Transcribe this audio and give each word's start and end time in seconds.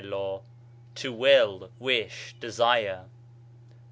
θέλω, 0.03 0.41
to 0.95 1.13
will, 1.15 1.69
wish, 1.79 2.33
desire. 2.39 3.05